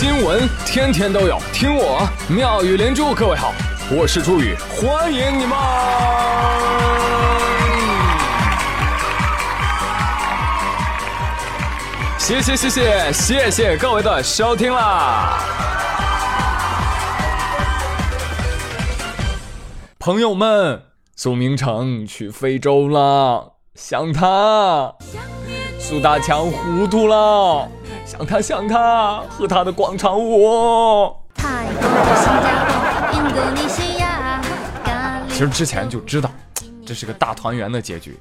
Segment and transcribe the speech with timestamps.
[0.00, 3.14] 新闻天天都有，听我妙语连珠。
[3.14, 3.52] 各位好，
[3.90, 5.58] 我是朱宇，欢迎你们！
[12.18, 15.38] 谢谢谢谢谢谢各位的收听啦！
[19.98, 24.94] 朋友们，苏明成去非洲了，想他。
[25.78, 27.68] 苏大强糊涂了。
[28.10, 31.14] 想他，想他，和他的广场舞。
[35.28, 36.28] 其实之前就知道，
[36.84, 38.18] 这是个大团圆的结局，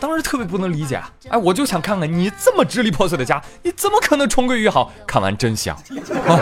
[0.00, 0.98] 当时特别不能理解。
[1.28, 4.90] 哎，我就想看看你这么支离破碎的家，你怎么可能重归于好？
[5.06, 5.76] 看完真香。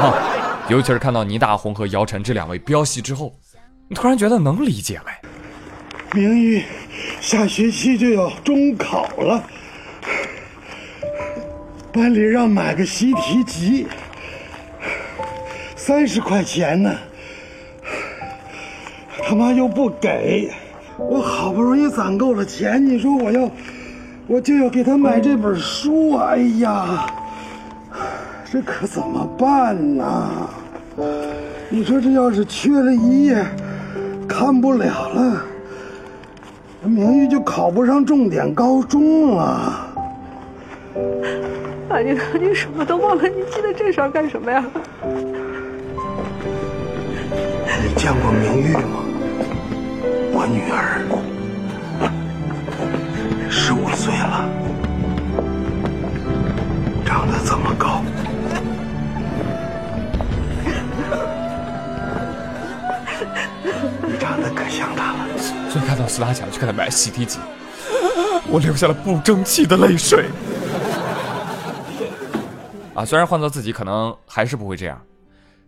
[0.71, 3.35] 尤其是看到倪大红和姚晨这两位飙戏之后，
[3.89, 5.07] 你突然觉得能理解了。
[6.13, 6.65] 明玉，
[7.21, 9.43] 下学期就要中考了。
[11.97, 13.87] 班里让买个习题集，
[15.75, 16.95] 三十块钱呢，
[19.25, 20.53] 他妈又不给，
[20.99, 23.51] 我好不容易攒够了钱，你说我要，
[24.27, 27.07] 我就要给他买这本书，哎呀，
[28.53, 30.31] 这可怎么办呢？
[31.71, 33.43] 你说这要是缺了一页，
[34.29, 35.43] 看不了了，
[36.83, 39.83] 明玉就考不上重点高中了。
[41.97, 44.63] 爸，你你什么都忘了，你记得这事儿干什么呀？
[47.83, 49.03] 你见过明玉吗？
[50.31, 51.01] 我女儿
[53.49, 54.47] 十五岁了，
[57.03, 58.03] 长得这么高，
[64.03, 65.27] 你长得可像她了。
[65.71, 67.39] 所以看到苏大强去给他买习题集，
[68.49, 70.27] 我流下了不争气的泪水。
[72.97, 74.99] 啊，虽然换做自己可能还是不会这样，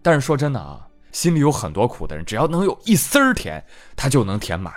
[0.02, 3.62] 但是说真的啊，心里有很多苦的人，只要能有一丝儿甜，
[3.94, 4.72] 他就能填满。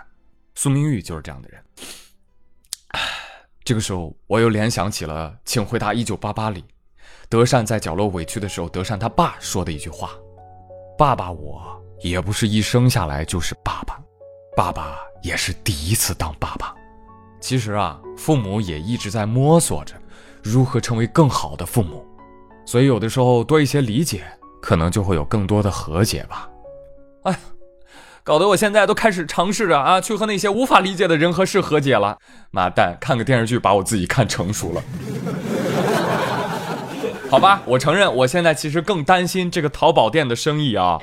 [0.53, 1.63] 苏明玉就是这样的人。
[3.63, 6.65] 这个时候，我又联想起了《请回答一九八八》里，
[7.29, 10.09] 德善在角落委屈的时候，德善他爸说的一句话
[10.99, 13.97] ：“爸爸，我也不是一生下来就是爸爸，
[14.57, 16.75] 爸爸也是第一次当爸爸。
[17.39, 19.95] 其实啊，父母也一直在摸索着
[20.43, 22.05] 如何成为更好的父母。”
[22.65, 24.23] 所以有的时候多一些理解，
[24.61, 26.47] 可能就会有更多的和解吧。
[27.23, 27.37] 哎，
[28.23, 32.17] 搞得我现在都开始尝试着啊，去和那些无法理解的人和事和解了。
[32.51, 34.81] 妈蛋，看个电视剧把我自己看成熟了。
[37.29, 40.99] 好吧，我承认，我现在其实更担心这个淘宝店的生意啊。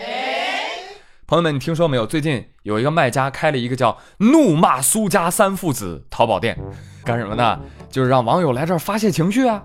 [1.26, 2.06] 朋友们，你听说没有？
[2.06, 6.58] 最近有一个卖家开了一个叫“怒骂苏家三父子”淘宝店，
[7.04, 7.60] 干什么呢？
[7.90, 9.62] 就是让网友来这儿发泄情绪啊。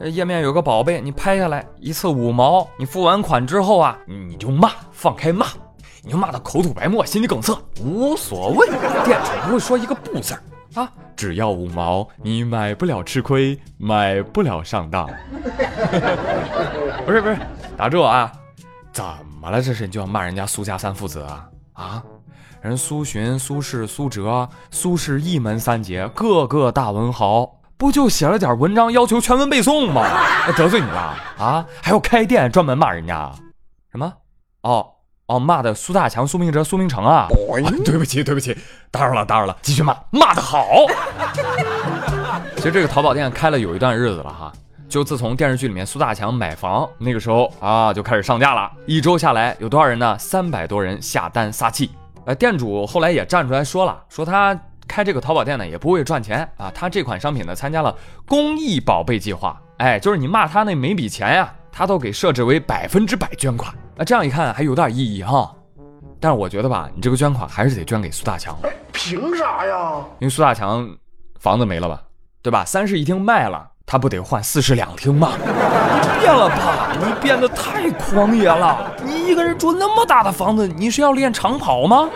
[0.00, 5.46] 页面有个宝贝，你拍下来一次五毛，你付完款之后啊，你就骂，放开骂，
[6.02, 8.66] 你就骂到口吐白沫、心肌梗塞，无所谓，
[9.04, 10.42] 店主不会说一个不字儿
[10.74, 15.08] 啊，只要五毛，你买不了吃亏，买不了上当。
[17.06, 17.38] 不是不是，
[17.76, 18.30] 打住啊！
[18.92, 19.04] 怎
[19.40, 19.62] 么了？
[19.62, 21.48] 这是你就要骂人家苏家三父子啊？
[21.72, 22.02] 啊，
[22.60, 27.50] 人苏洵、苏轼、苏辙、苏轼一门三杰，个个大文豪。
[27.78, 30.02] 不就写了点文章，要求全文背诵吗？
[30.56, 31.66] 得罪你了啊？
[31.82, 33.30] 还要开店专门骂人家？
[33.92, 34.10] 什么？
[34.62, 34.86] 哦
[35.26, 37.28] 哦，骂的苏大强、苏明哲、苏明成啊？
[37.84, 38.56] 对不起对不起，
[38.90, 40.66] 打扰了打扰了，继续骂，骂的好。
[42.56, 44.50] 其实这个淘宝店开了有一段日子了哈，
[44.88, 48.70] 就自从电视剧里面苏大强买房那个时候啊，就开始上架了。
[48.86, 50.16] 一周下来有多少人呢？
[50.18, 51.90] 三百多人下单撒气。
[52.24, 54.58] 呃，店主后来也站出来说了，说他。
[54.88, 56.70] 开这个淘宝店呢，也不会赚钱啊。
[56.74, 57.94] 他这款商品呢，参加了
[58.26, 63.72] 公益宝贝计划，哎，就是你骂他那每笔钱呀，他都给设置为百分之百捐款。
[63.96, 65.52] 那这样一看还有点意义哈。
[66.18, 68.56] 但是我觉得吧，你这个捐款还是得捐给苏大强。
[68.92, 69.96] 凭啥呀？
[70.18, 70.88] 因为苏大强
[71.38, 72.02] 房子没了吧，
[72.42, 72.64] 对吧？
[72.64, 75.32] 三室一厅卖了，他不得换四室两厅吗？
[75.36, 76.96] 你变了吧？
[76.98, 78.92] 你变得太狂野了。
[79.04, 82.08] 你一个人住那么大的房子，你是要练长跑吗？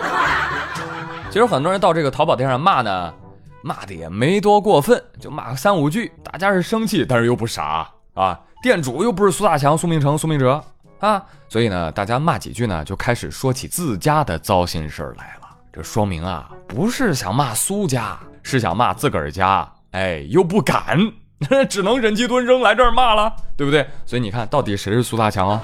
[1.30, 3.14] 其实很多人到这个淘宝店上骂呢，
[3.62, 8.38] 骂的也没多过分，就骂个三五句，大家是生气，但是又不傻啊。
[8.60, 10.62] 店主又不是苏大强、苏明成、苏明哲
[10.98, 15.48] 啊，所以呢，大家骂几句呢，就开始说起自家的糟心事儿来了。
[15.72, 20.98] 这说明啊，不是想骂苏家，是想骂自个儿家，哎，又不敢，
[21.70, 23.86] 只能忍气吞声来这儿骂了，对不对？
[24.04, 25.62] 所以你看到底谁是苏大强啊？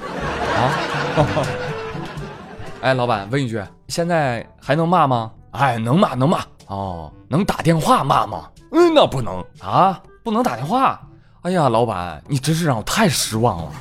[0.55, 0.71] 啊？
[2.79, 5.33] 哎，老板问一句，现在还能骂吗？
[5.57, 8.47] 哎，能骂能骂哦，能打电话骂吗？
[8.71, 11.01] 嗯，那不能啊，不能打电话。
[11.41, 13.71] 哎呀，老板，你真是让我太失望了。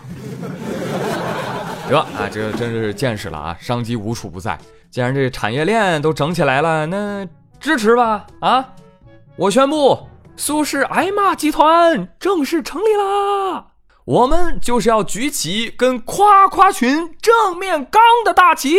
[1.91, 4.59] 得啊，这真是见识了啊，商机无处不在。
[4.91, 7.27] 既然这产业链都整起来了，那
[7.61, 8.65] 支持吧啊！
[9.37, 13.67] 我宣布，苏氏挨骂集团正式成立啦！
[14.05, 18.77] 我们就是要举起跟夸夸群正面刚的大旗。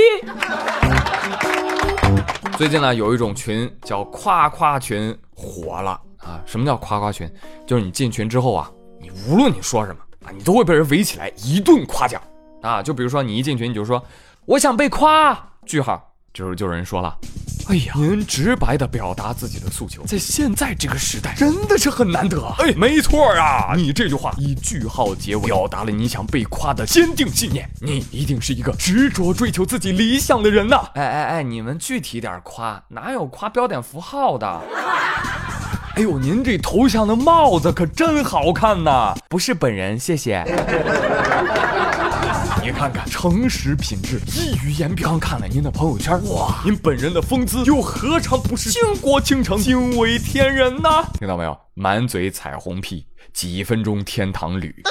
[2.57, 6.41] 最近呢，有一种群叫夸夸群火了啊！
[6.43, 7.31] 什么叫夸夸群？
[7.67, 12.19] 就是你进群之后啊，你无论你说什么啊，你都会被人围起来一顿夸奖
[12.63, 12.81] 啊！
[12.81, 14.03] 就比如说你一进群，你就说
[14.45, 15.37] 我想被夸，
[15.67, 17.17] 句号，这时候就有人说了。
[17.67, 22.39] 哎呀，您直白的表达自己的诉求，在现在这个时代真的是很难得。
[22.59, 27.67] 哎，没错啊，你这句话以句号结尾，表达了你想被夸的坚定信念。
[27.81, 30.91] 你一定是一个执着追求自己理想的人呐！
[30.93, 34.61] 哎哎哎，你们具体点夸，哪有夸标点符号的？
[35.95, 39.15] 哎呦，您这头像的帽子可真好看呐！
[39.27, 40.45] 不是本人，谢谢。
[42.77, 45.09] 你看看，诚实品质溢于言表。
[45.09, 50.87] 刚看了您的朋友圈，哇，您本人的风姿又何尝不是倾国倾城、惊为天人呢？
[51.13, 51.57] 听到没有？
[51.73, 54.75] 满嘴彩虹屁，几分钟天堂旅。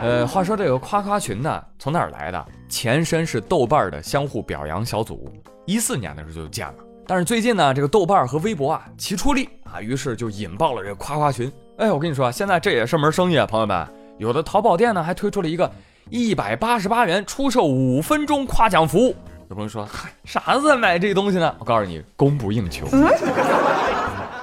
[0.00, 2.46] 呃，话说这个夸夸群呢，从哪儿来的？
[2.68, 5.34] 前身是豆瓣的相互表扬小组，
[5.66, 6.74] 一四年的时候就建了。
[7.08, 11.50] 但是最近呢，这个豆瓣和微博啊齐出力啊，于是就引爆了这个夸夸群。
[11.78, 13.84] 哎，我跟你说，现在这也是门生意啊，朋友们。
[14.20, 15.72] 有的淘宝店呢，还推出了一个
[16.10, 19.16] 一百八十八元出售五分钟夸奖服务。
[19.48, 21.56] 有朋友说，嗨，傻子买这东西呢？
[21.58, 22.86] 我告诉你，供不应求。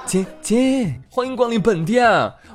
[0.04, 2.10] 亲亲，欢迎光临本店，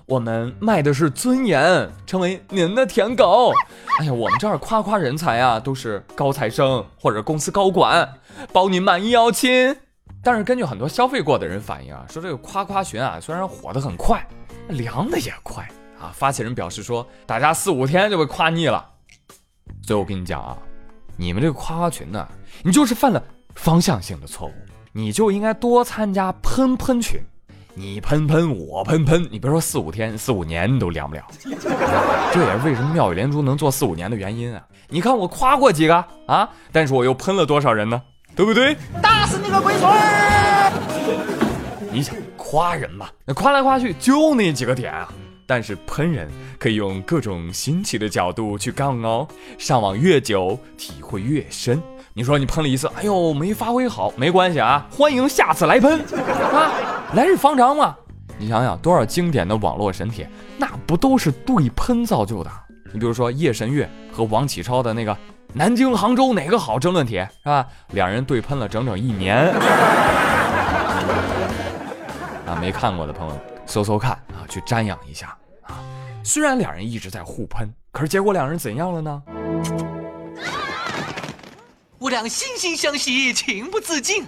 [0.05, 3.53] 我们卖的是尊严，成为您的舔狗。
[4.01, 8.05] 哎呀，我们这儿夸夸人才啊，都是高材生或者公司高管，
[8.51, 9.73] 包您满意哦，亲。
[10.21, 14.27] 但是根据很多消费过的人反映啊，说这个夸夸群啊，虽然火得很快，
[14.67, 15.65] 凉的也快。
[16.03, 16.11] 啊！
[16.13, 18.85] 发起人表示说，大家四五天就被夸腻了。
[19.81, 20.57] 所以我跟你讲啊，
[21.15, 22.27] 你们这个夸夸群呢，
[22.61, 23.23] 你就是犯了
[23.55, 24.53] 方向性的错误。
[24.91, 27.19] 你就应该多参加喷喷群，
[27.73, 31.23] 你喷喷我喷喷，你别说四五天，四五年你都凉不了。
[32.31, 34.63] 这也是为什么妙语连珠能做四五年的原因啊！
[34.89, 38.01] 你看我夸过几个啊，但是我又喷了多少人呢？
[38.35, 38.77] 对不对？
[39.01, 40.71] 打死你个龟孙儿！
[41.91, 43.07] 你想夸人嘛？
[43.25, 45.11] 那夸来夸去就那几个点啊。
[45.45, 51.81] 但是喷人可以用各种新奇的角度去杠哦，上网越久体会越深。
[52.13, 55.99] 你说你喷了一次，哎呦没发挥好，没关系啊，欢迎下次来喷
[56.53, 56.71] 啊，
[57.15, 57.95] 来日方长嘛。
[58.37, 62.51] 你想想多少经典的网络神帖，那不都是对喷造就的？
[62.91, 65.17] 你比如说叶神月和王启超的那个
[65.53, 67.65] 南京杭州哪个好争论帖是吧？
[67.91, 69.35] 两人对喷了整整一年。
[72.45, 75.83] 啊，没看过的朋友搜搜看啊，去瞻仰一下啊。
[76.23, 79.23] 虽然两人一直在互喷，可是结果两人怎样了呢？
[81.99, 84.25] 我俩惺惺相惜，情不自禁。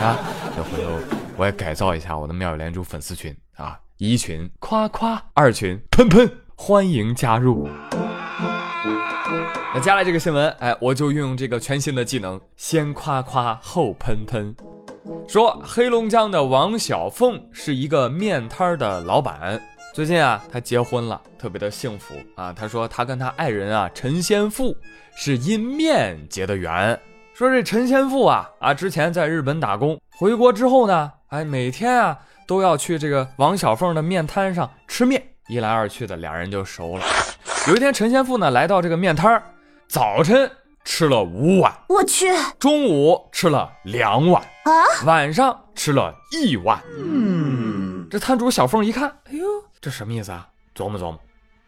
[0.00, 0.16] 啊，
[0.56, 0.98] 这回头
[1.36, 7.68] 我也改造一下我的妙语连珠粉丝群啊，一群夸夸，二群喷喷，欢迎加入。
[9.72, 14.56] 那接下来这个新闻，哎，我就运用这个全新的技能，先夸夸后喷喷。
[15.26, 19.60] 说黑龙江的王小凤是一个面摊的老板，
[19.94, 22.52] 最近啊，她结婚了，特别的幸福啊。
[22.52, 24.76] 她说她跟她爱人啊陈先富
[25.16, 26.98] 是因面结的缘。
[27.32, 37.04] 说这陈先富啊啊之前在日本打工，回国之后呢，哎每天啊都要去这个王小凤的面摊上吃面，一来二去的俩人就熟了。
[37.68, 39.42] 有一天陈先富呢来到这个面摊儿，
[39.88, 40.50] 早晨。
[40.82, 42.26] 吃了五碗，我去。
[42.58, 46.80] 中午吃了两碗啊，晚上吃了一碗。
[46.98, 49.46] 嗯，这摊主小凤一看，哎呦，
[49.80, 50.48] 这什么意思啊？
[50.74, 51.18] 琢磨琢磨。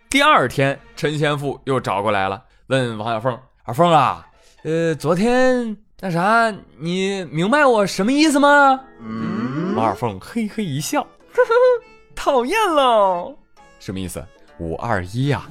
[0.08, 4.26] 第二天，陈先富又找过来了，问王小凤：“二凤啊，
[4.62, 13.36] 呃，昨天那啥，你明白我什么意思吗？”嗯，王小凤嘿嘿一笑，呵呵呵，讨厌喽。
[13.78, 14.24] 什么意思？
[14.58, 15.42] 五二一呀。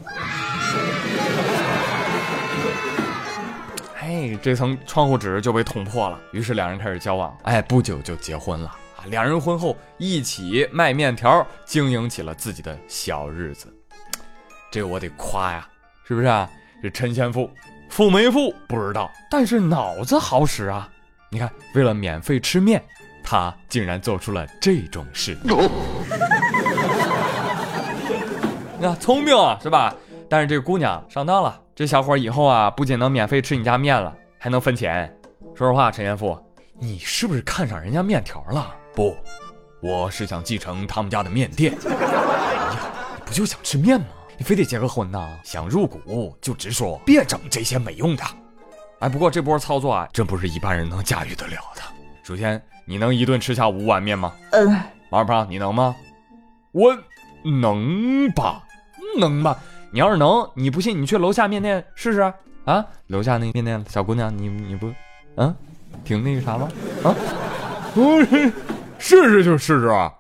[4.12, 7.34] 哎，这层窗户纸就被捅破了，于是两人开始交往。
[7.44, 9.06] 哎，不久就结婚了啊！
[9.06, 13.74] 两人婚后一起卖面条，经营起了自己的小日子。
[14.70, 15.66] 这个我得夸呀，
[16.04, 16.50] 是不是啊？
[16.84, 17.50] 这陈先富
[17.88, 20.90] 富没富不知道，但是脑子好使啊！
[21.30, 22.84] 你看，为了免费吃面，
[23.24, 25.38] 他竟然做出了这种事。
[28.78, 29.96] 你看，聪明啊，是吧？
[30.28, 31.58] 但是这姑娘上当了。
[31.82, 35.12] 这小伙以后啊，不仅能免费吃你家面了，还能分钱。
[35.56, 36.38] 说实话，陈先富，
[36.80, 38.72] 你是不是看上人家面条了？
[38.94, 39.18] 不，
[39.82, 41.76] 我是想继承他们家的面店。
[41.90, 44.06] 哎呀，你不不就想吃面吗？
[44.38, 45.28] 你非得结个婚呐？
[45.44, 48.24] 想入股就直说，别整这些没用的。
[49.00, 51.82] 哎，不过这波操作啊，真不是一般人能驾驭得了的。
[52.22, 54.32] 首先，你能一顿吃下五碗面吗？
[54.52, 54.70] 嗯。
[55.10, 55.96] 王二胖，你能吗？
[56.74, 56.96] 我
[57.44, 58.62] 能吧，
[59.18, 59.58] 能吧。
[59.92, 62.22] 你要是能，你不信你去楼下面店试试
[62.66, 62.86] 啊。
[63.08, 64.92] 楼下那个面店小姑娘，你你不，
[65.36, 65.54] 嗯，
[66.04, 66.68] 挺那个啥吗？
[67.04, 67.16] 啊，
[67.94, 68.52] 不是，
[68.98, 70.12] 试试就试试啊。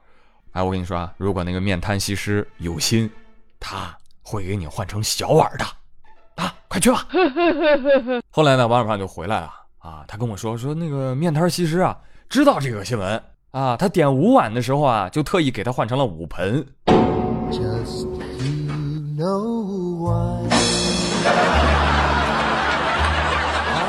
[0.52, 3.10] 哎，我跟你说啊，如果那个面摊西施有心，
[3.60, 3.96] 他。
[4.24, 5.66] 会给你换成小碗的，
[6.42, 7.06] 啊，快去吧。
[8.32, 11.98] 后来呢，王二胖就回来了啊，他跟我说说那个面摊西施啊，
[12.30, 16.66] 知道这个新闻啊，他点五碗的时候啊，就特意给他换成了五盆。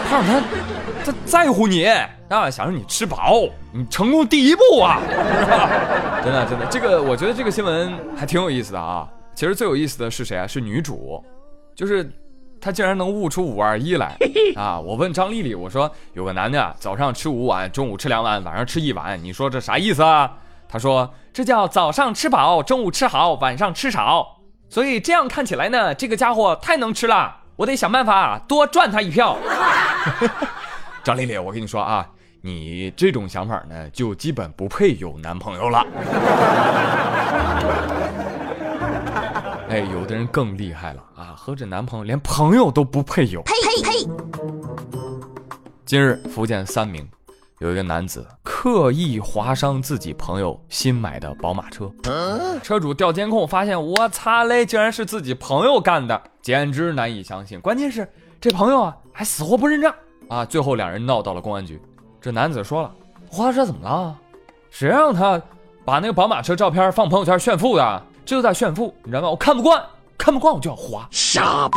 [0.09, 0.43] 胖他
[1.05, 1.87] 他在乎你
[2.29, 3.41] 啊，想让你吃饱，
[3.73, 5.01] 你成功第一步啊，
[6.23, 9.09] 真的真的，这个我觉得这个新闻还挺有意思的啊。
[9.35, 10.47] 其实最有意思的是谁啊？
[10.47, 11.25] 是女主，
[11.75, 12.11] 就是
[12.61, 14.15] 她竟然能悟出五二一来
[14.55, 14.79] 啊！
[14.79, 20.31] 我问张丽丽，我说有个男的早上吃五碗，中午吃两碗，晚上吃一碗，你说这啥意思啊？
[20.69, 24.42] 她说这叫早上吃饱，中午吃好，晚上吃少。
[24.73, 29.37] 所以这样看起来呢，这个家伙太能吃了，我得想办法多赚他一票。
[31.05, 32.09] 张丽丽，我跟你说啊，
[32.41, 35.87] 你这种想法呢，就基本不配有男朋友了。
[39.69, 41.35] 哎，有的人更厉害了啊！
[41.37, 43.43] 何止男朋友连朋友都不配有。
[43.43, 44.09] 呸呸呸！
[45.85, 47.07] 今日福建三明
[47.59, 48.27] 有一个男子
[48.63, 51.91] 刻意划伤自己朋友新买的宝马车，
[52.63, 57.61] 车主调监控发现，我擦嘞，竟然是自己朋友干的，简直难以相信。
[57.61, 58.09] 关键是
[58.41, 59.93] 这朋友啊还死活不认账
[60.29, 60.45] 啊！
[60.45, 61.83] 最后两人闹到了公安局。
[62.21, 62.95] 这男子说了
[63.29, 64.17] ：“划车怎么了？
[64.71, 65.43] 谁让他
[65.85, 69.31] 把那个宝马车照片放朋友圈炫富的？”这就在炫富，你知道吗？
[69.31, 69.83] 我看不惯，
[70.17, 71.09] 看不惯我就要划。
[71.11, 71.69] 傻，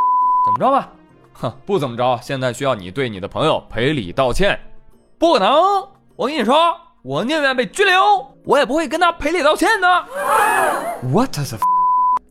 [0.46, 0.92] 怎么着吧？
[1.34, 2.20] 哼，不怎么着。
[2.22, 4.60] 现在需要你对你的朋友赔礼道歉。
[5.18, 5.95] 不可能！
[6.17, 8.01] 我跟你说，我宁愿被拘留，
[8.45, 10.05] 我也不会跟他赔礼道歉的。
[11.12, 11.57] What the？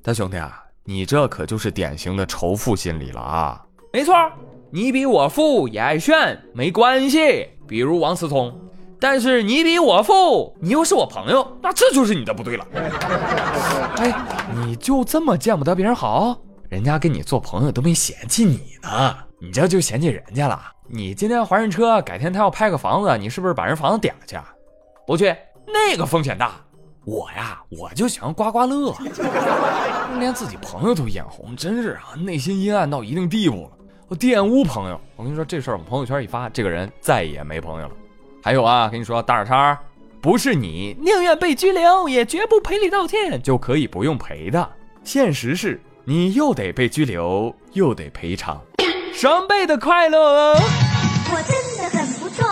[0.03, 3.61] 大兄弟啊，你这可就是典型的仇富心理了啊！
[3.93, 4.15] 没错，
[4.71, 7.51] 你比我富也爱炫，没关系。
[7.69, 8.59] 比如王思聪。
[8.99, 12.67] 但是你比我富，你又是我朋友，那这就是你的不对了。
[13.99, 14.15] 哎，
[14.55, 16.39] 你就这么见不得别人好？
[16.71, 20.61] 人家跟你做朋友都没嫌弃你呢，你这就嫌弃人家了。
[20.89, 24.37] 你今天还人车，改天他要拍个房子，你是不是把人房子点了去？
[25.07, 25.35] 不去，
[25.67, 26.53] 那个风险大。
[27.05, 28.95] 我呀，我就喜欢刮刮乐，
[30.19, 33.71] 连自己朋友都眼红，真是啊，内心阴暗到一定地步了。
[34.09, 37.95] 我玷污朋友，我跟你说这事儿，我朋友圈一发，这个人再也没朋友了。
[38.43, 39.79] 还有啊，跟你说，大耳叉，
[40.21, 44.71] 不是你宁愿被拘留，也绝不赔礼道歉就可以不用赔的。
[45.03, 48.61] 现实是，你又得被拘留，又得赔偿，
[49.15, 50.61] 双倍的快乐哦。
[51.31, 52.45] 我真的很不错，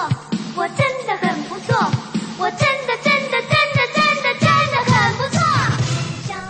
[0.56, 1.74] 我真的很不错，
[2.38, 5.42] 我真的真的真的真的真的很不错。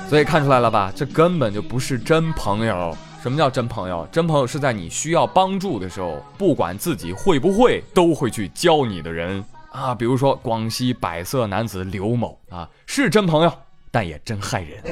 [0.09, 2.95] 所以看出来了吧，这根本就不是真朋友。
[3.23, 4.07] 什么叫真朋友？
[4.13, 9.95] 真朋友是在你需要帮助的时候，不管自己会不会，都会去教你的人啊。
[9.95, 13.53] 比如说广西百色男子刘某啊，是真朋友，
[13.91, 14.83] 但也真害人。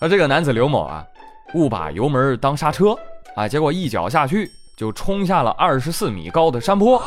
[0.00, 1.04] 而这个男子刘某啊，
[1.54, 2.96] 误把油门当刹车
[3.34, 7.02] 啊，结果一脚下去就冲下了二十四米高的山坡。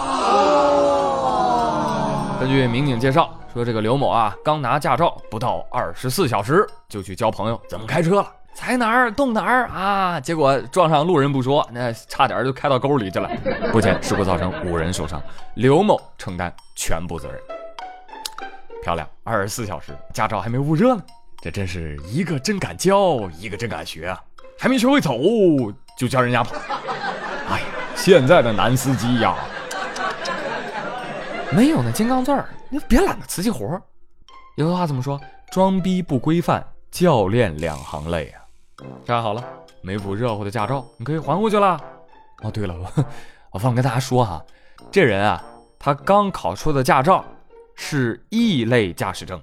[2.39, 8.31] 根据民警介绍说，这个刘某啊，刚拿驾照不到二十四小时，就去教朋友怎么开车了。
[8.53, 10.19] 踩哪儿动哪儿啊！
[10.19, 13.29] 结果撞上路人不说，那差点就开到沟里去了。
[13.71, 15.21] 目前事故造成五人受伤，
[15.53, 17.39] 刘某承担全部责任。
[18.83, 21.01] 漂亮，二十四小时驾照还没捂热呢，
[21.41, 24.21] 这真是一个真敢教，一个真敢学啊！
[24.61, 25.17] 还没学会走
[25.97, 26.55] 就教人家跑。
[27.49, 27.65] 哎呀，
[27.95, 29.35] 现在的男司机呀，
[31.51, 33.81] 没有那金刚钻，你别揽那瓷器活。
[34.57, 35.19] 有句话怎么说？
[35.49, 38.45] 装逼不规范，教练两行泪啊！
[39.03, 39.43] 站好了，
[39.81, 41.81] 没补热乎的驾照，你可以还回去了。
[42.43, 42.75] 哦，对了，
[43.49, 44.45] 我忘跟大家说哈，
[44.91, 45.43] 这人啊，
[45.79, 47.25] 他刚考出的驾照
[47.73, 49.41] 是 E 类驾驶证。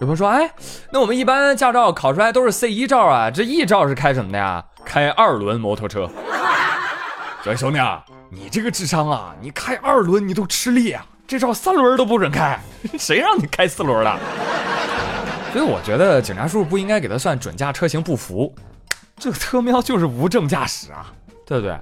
[0.00, 0.50] 有朋友说，哎，
[0.90, 4.64] 那我们一般驾照考出来都是 C 一照啊，这 E 照是开什么的呀？
[4.82, 6.08] 开二轮摩托车。
[7.44, 12.58] 小兄弟啊，你这个智商啊，你开二轮你都吃力啊，这照三轮都不准开，
[12.98, 14.18] 谁让你开四轮的？
[15.52, 18.54] 所以我觉得警察叔叔不应该给他算准驾车型不符，
[19.18, 21.12] 这个特喵就是无证驾驶啊，
[21.44, 21.78] 对不对？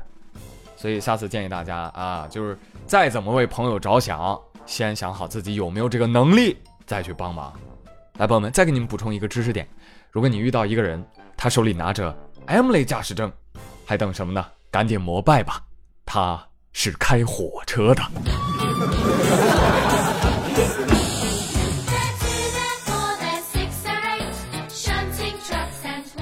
[0.77, 7.53] 所以下次建议大家啊，就是再怎么为朋友着想，先想好自己有没有这个能力，再去帮忙。
[8.19, 9.65] 来，朋友们，再给你们补充一个知识点：
[10.11, 11.01] 如果你遇到一个人，
[11.37, 12.13] 他手里拿着
[12.47, 13.33] M 类驾驶证，
[13.87, 14.45] 还等什么呢？
[14.73, 15.63] 赶紧膜拜吧，
[16.05, 18.03] 他是开火车的。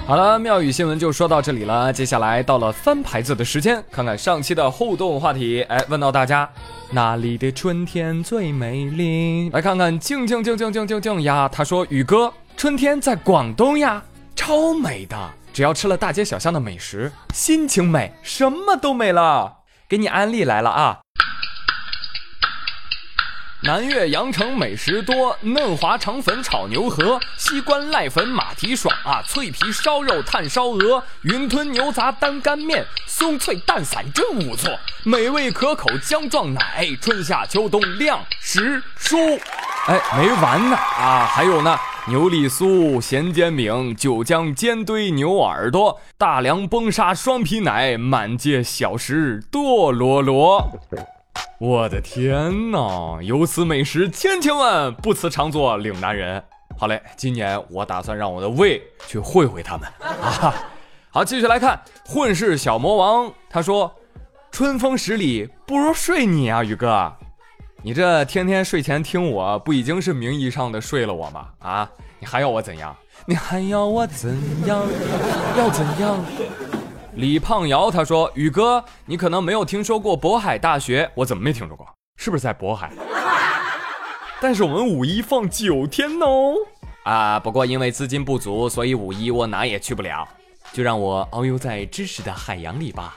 [0.06, 1.92] 好了，妙语新闻就说到这里了。
[1.92, 5.62] 接下来到了翻牌子的时间，看看上期的互动话题。
[5.62, 6.48] 哎，问到大家
[6.92, 9.50] 哪里的春天最美丽？
[9.50, 14.00] 来看看静静静静静静静呀，他说宇哥，春天在广东呀，
[14.36, 15.16] 超美的。
[15.52, 19.52] 只要吃了大街小巷的美食，心情美，什么都美了。
[19.88, 21.00] 给你安利来了啊！
[23.66, 34.70] 南岳阳城美食多，嫩滑肠粉炒牛河，西关濑粉马蹄爽啊，脆皮烧肉炭烧鹅，云吞牛杂单干面，松脆蛋散真不错，
[35.02, 39.36] 美味可口姜撞奶，春夏秋冬晾食蔬。
[39.88, 50.70] 哎，没完呢啊，还有呢，牛里酥、咸煎饼、九江煎堆牛耳朵、大梁崩沙双皮奶，满街小食多罗罗。
[51.58, 53.18] 我的天哪！
[53.22, 56.42] 有此美食千千万，不辞常作岭南人。
[56.78, 60.54] 好嘞，今年我打算让我的胃去会会他们啊！
[61.10, 63.90] 好，继续来看混世小魔王，他说
[64.52, 67.10] ：“春风十里不如睡你啊，宇哥，
[67.82, 71.48] 你这天天睡前听我不已经是名义上的睡了我吗？
[71.60, 72.94] 啊，你还要我怎样？
[73.24, 74.84] 你还要我怎样？
[75.56, 76.22] 要怎样？”
[77.16, 81.86] 李胖瑶他说：“宇哥，你可能没有听说过渤海大学，我怎么没听说过？
[82.18, 82.92] 是不是在渤海？
[84.38, 86.52] 但是我们五一放九天哦。
[87.04, 90.28] 啊，不过因为资金不足，所以五一我哪也去不了，
[90.74, 93.16] 就让我遨游在知识的海洋里吧。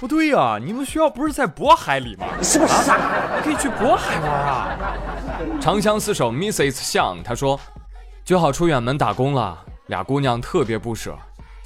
[0.00, 2.26] 不对呀，你们学校不是在渤海里吗？
[2.42, 2.98] 是不是傻？
[3.44, 4.76] 可以去渤海玩啊。
[5.60, 6.72] 长相厮守，Mrs.
[6.72, 7.60] 向他说，
[8.24, 11.16] 就好出远门打工了，俩姑娘特别不舍。”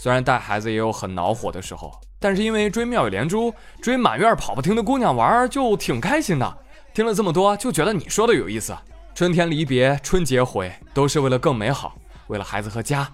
[0.02, 6.58] 虽然带孩子也有很恼火的时候，但是因为追妙语连珠、追满院跑不停的姑娘玩，就挺开心的。
[6.92, 8.76] 听了这么多，就觉得你说的有意思。
[9.14, 11.96] 春天离别，春节回，都是为了更美好，
[12.26, 13.08] 为了孩子和家，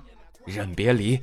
[0.46, 1.20] 忍别离。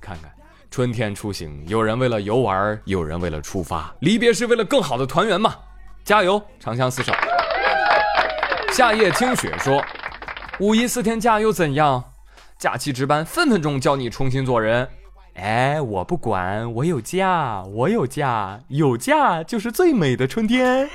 [0.00, 0.30] 看看，
[0.70, 5.56] 春天出行，有人为了游玩，有人为了出发，离别是为了更好的团圆嘛。
[6.04, 7.12] 加油，长相厮守。
[8.72, 9.84] 夏夜听雪说，
[10.60, 12.04] 五一四天假又怎样？
[12.58, 14.88] 假期值班，分分钟教你重新做人。
[15.34, 20.90] 哎，我不管，我有假，我有假，有假就是最美的春天。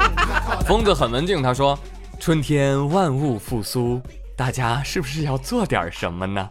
[0.66, 1.78] 疯子很文静，他说
[2.18, 4.00] ：“春天万物复苏，
[4.34, 6.48] 大家是不是要做点什么呢？”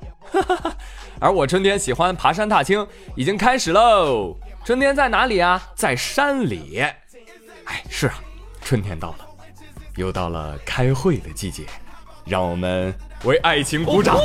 [1.20, 4.38] 而我春天喜欢爬山踏青，已经开始喽。
[4.64, 5.60] 春天在哪里啊？
[5.74, 6.80] 在山里。
[7.66, 8.20] 哎，是啊，
[8.62, 9.26] 春天到了，
[9.96, 11.64] 又到了开会的季节，
[12.24, 12.94] 让我们。
[13.24, 14.16] 为爱情鼓掌！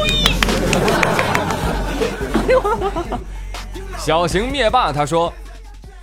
[3.98, 5.32] 小型灭霸他说：“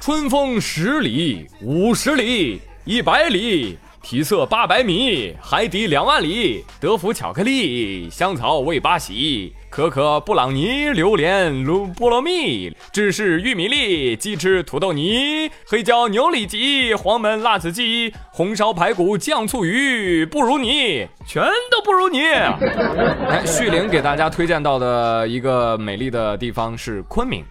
[0.02, 22.22] 春风十里，五十里，一百里。”体测八百米，海底两万里，德芙巧克力，香草味八喜，可可布朗尼，榴莲卢菠萝蜜，芝士玉米粒，鸡翅土豆泥，黑椒牛里脊，黄焖辣子鸡，红烧排骨酱醋鱼，不如你，全都不如你。
[22.22, 27.46] 哎，旭玲给大家推荐到的一个美丽的地方是昆明，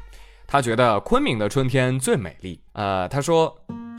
[0.46, 2.58] 他觉得昆明的春天最美丽。
[2.72, 3.56] 呃，他说。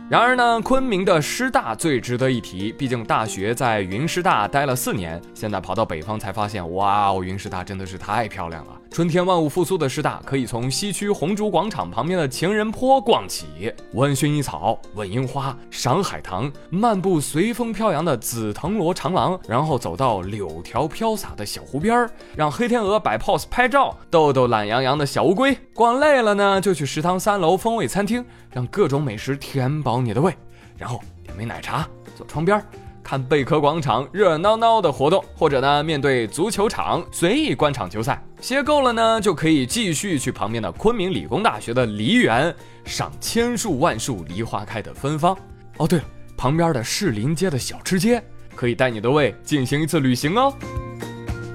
[0.09, 8.78] 然而呢，昆明的师大最值得一提，毕竟大学在云师大待了四年，现在跑到北方才发现，哇哦，云师大真的是太漂亮了。
[8.91, 13.45] 春天万物复苏的师大，可以从西区红烛广场旁边的情人坡逛起，
[13.93, 25.55] 闻薰衣草，闻樱花，赏海棠，漫步随风飘扬的紫藤萝长廊，然后走到柳条飘洒的小湖边儿，让黑天鹅摆 pose 拍照，逗逗懒洋洋的小乌龟。
[25.73, 30.35] 逛累了呢，就去食堂三楼风味餐厅，让各种美食填饱你的胃，
[30.75, 32.65] 然后点杯奶茶，坐窗边儿。
[33.09, 42.53] 看贝壳广场热热闹闹的活动，或者呢，面对足球场随意观场球赛，歇够了呢，就可以继续去旁边的昆明理工大学的梨园
[42.85, 45.35] 赏千树万树梨花开的芬芳。
[45.77, 46.05] 哦，对了，
[46.37, 50.53] 旁边的士林街的小吃街可以带你的胃进行一次旅行哦。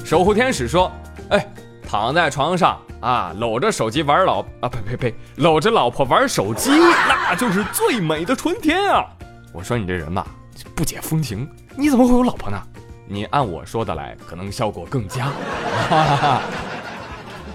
[0.04, 0.90] 守护天使说
[1.30, 1.46] ：“哎，
[1.88, 6.70] 躺在床上啊，搂着手机玩老啊，呸呸呸，搂着老婆玩手机，
[7.08, 9.06] 那就是最美的春天啊！”
[9.54, 10.26] 我说你这人吧。
[10.74, 12.60] 不解风情，你怎么会有老婆呢？
[13.06, 15.30] 你按我说的来，可能效果更佳。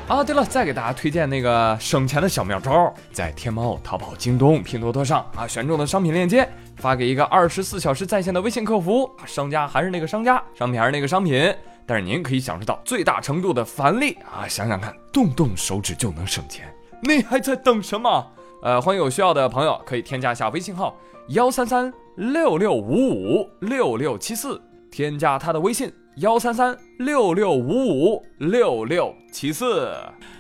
[0.08, 14.48] 啊，对了，再给大家推荐那个省钱的小妙招，在天猫、淘宝、京东、拼多多上啊，选中的商品链接发给一个二十四小时在线的微信客服，商家还是那个商家，商品还是那个商品，但是您可以享受到最大程度的返利啊！
[14.48, 16.68] 想想看，动动手指就能省钱，
[17.04, 18.32] 你还在等什么？
[18.64, 20.98] 呃，欢迎有需要的朋友可以添加一下微信号
[21.30, 25.90] 幺三三六六五五六六七四，添加他的微信。
[26.18, 29.90] 幺三三六六五五六六七四，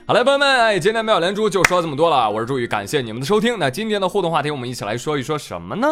[0.05, 3.57] 好嘞，朋友们，哎，今天妙连珠就说这么多了，我是朱宇，感谢你们的收听。
[3.57, 5.87] 那今天的互动话题，我们一起来说一说什么呢？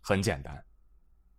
[0.00, 0.64] 很简单，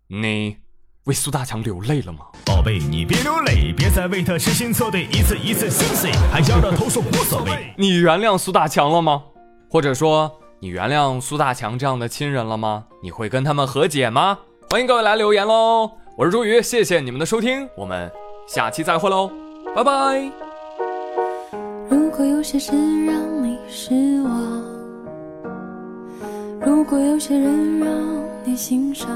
[0.08, 0.56] 你
[1.04, 2.20] 为苏大强流泪了吗？
[2.46, 7.74] 宝贝，你别流泪，别再为他痴心错对，一次一次心碎，还摇着头说无所谓。
[7.78, 9.26] 你原谅苏大强了吗？
[9.70, 12.86] 或者说，你原谅苏大强这样的亲人了吗？
[13.02, 14.40] 你会跟他们和解吗？
[14.70, 15.92] 欢迎各位来留言喽！
[16.18, 18.10] 我是朱宇，谢谢你们的收听，我们
[18.48, 19.30] 下期再会喽，
[19.76, 20.32] 拜拜。
[21.90, 22.72] 如果有些事
[23.06, 24.64] 让你失望，
[26.62, 27.90] 如果有些人让
[28.46, 29.10] 你欣赏，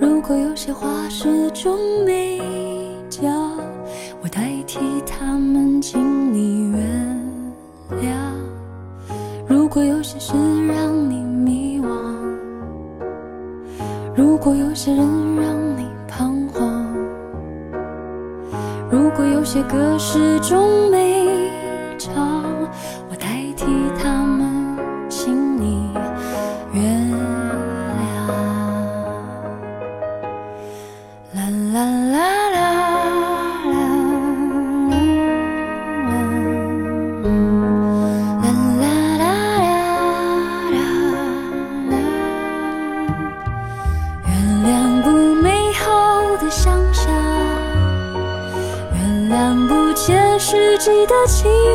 [0.00, 2.40] 如果有些话始终没
[3.10, 3.30] 讲，
[4.22, 6.80] 我代替他们，请你原
[7.90, 8.27] 谅。
[9.68, 10.32] 如果有些事
[10.66, 11.88] 让你迷惘。
[14.16, 16.86] 如果有些人让你彷徨，
[18.90, 21.27] 如果有些歌始终没
[51.28, 51.67] 记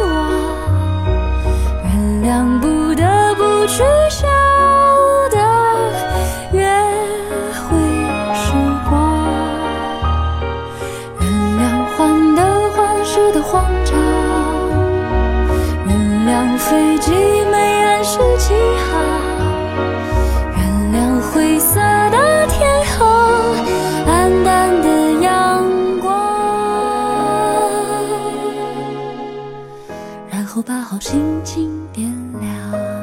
[30.65, 32.93] 把好心情点亮。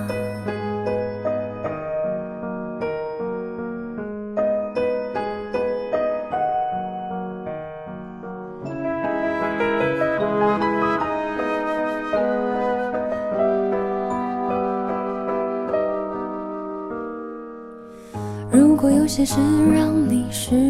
[18.51, 19.35] 如果有些事
[19.75, 20.70] 让你失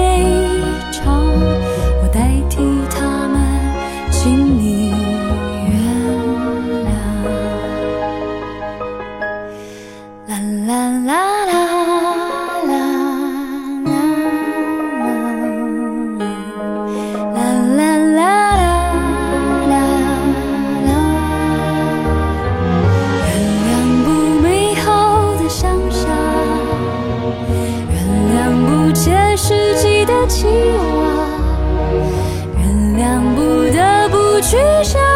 [34.51, 35.10] 许下